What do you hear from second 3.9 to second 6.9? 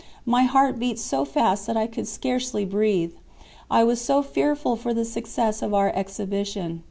so fearful for the success of our exhibition.